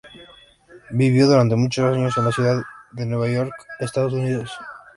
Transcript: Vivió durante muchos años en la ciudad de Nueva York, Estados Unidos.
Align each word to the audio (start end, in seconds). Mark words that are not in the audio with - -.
Vivió 0.89 1.27
durante 1.27 1.55
muchos 1.55 1.93
años 1.95 2.17
en 2.17 2.25
la 2.25 2.31
ciudad 2.31 2.61
de 2.93 3.05
Nueva 3.05 3.27
York, 3.29 3.53
Estados 3.79 4.13
Unidos. 4.13 4.51